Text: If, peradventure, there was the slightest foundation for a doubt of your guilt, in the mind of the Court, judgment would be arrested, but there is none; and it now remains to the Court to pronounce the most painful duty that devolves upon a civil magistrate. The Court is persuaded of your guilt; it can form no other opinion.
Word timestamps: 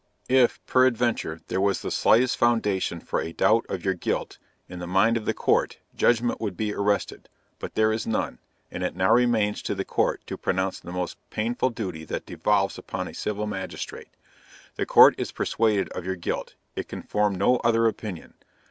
If, 0.29 0.59
peradventure, 0.65 1.41
there 1.47 1.61
was 1.61 1.83
the 1.83 1.91
slightest 1.91 2.35
foundation 2.35 2.99
for 3.01 3.21
a 3.21 3.31
doubt 3.33 3.67
of 3.69 3.85
your 3.85 3.93
guilt, 3.93 4.39
in 4.67 4.79
the 4.79 4.87
mind 4.87 5.15
of 5.15 5.25
the 5.25 5.33
Court, 5.35 5.77
judgment 5.95 6.41
would 6.41 6.57
be 6.57 6.73
arrested, 6.73 7.29
but 7.59 7.75
there 7.75 7.93
is 7.93 8.07
none; 8.07 8.39
and 8.71 8.81
it 8.81 8.95
now 8.95 9.11
remains 9.13 9.61
to 9.61 9.75
the 9.75 9.85
Court 9.85 10.23
to 10.25 10.37
pronounce 10.37 10.79
the 10.79 10.91
most 10.91 11.17
painful 11.29 11.69
duty 11.69 12.03
that 12.05 12.25
devolves 12.25 12.79
upon 12.79 13.07
a 13.07 13.13
civil 13.13 13.45
magistrate. 13.45 14.09
The 14.75 14.87
Court 14.87 15.13
is 15.19 15.31
persuaded 15.31 15.87
of 15.89 16.03
your 16.03 16.15
guilt; 16.15 16.55
it 16.75 16.87
can 16.87 17.03
form 17.03 17.35
no 17.35 17.57
other 17.57 17.85
opinion. 17.85 18.33